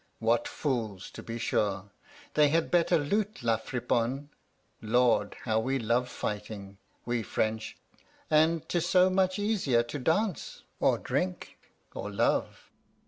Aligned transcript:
What 0.17 0.47
fools, 0.47 1.11
to 1.11 1.21
be 1.21 1.37
sure! 1.37 1.91
They 2.33 2.49
had 2.49 2.71
better 2.71 2.97
loot 2.97 3.43
La 3.43 3.57
Friponne. 3.57 4.29
Lord, 4.81 5.35
how 5.43 5.59
we 5.59 5.77
love 5.77 6.09
fighting, 6.09 6.79
we 7.05 7.21
French! 7.21 7.77
And 8.27 8.67
'tis 8.67 8.89
so 8.89 9.11
much 9.11 9.37
easier 9.37 9.83
to 9.83 9.99
dance, 9.99 10.63
or 10.79 10.97
drink, 10.97 11.59
or 11.93 12.11
love." 12.11 12.71